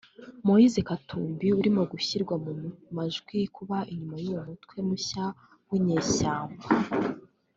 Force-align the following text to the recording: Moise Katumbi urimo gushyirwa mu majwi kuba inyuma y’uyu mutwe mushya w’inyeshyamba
Moise 0.45 0.79
Katumbi 0.89 1.47
urimo 1.59 1.81
gushyirwa 1.91 2.35
mu 2.43 2.51
majwi 2.95 3.37
kuba 3.55 3.77
inyuma 3.91 4.15
y’uyu 4.23 4.41
mutwe 4.47 4.77
mushya 4.87 5.25
w’inyeshyamba 5.67 6.65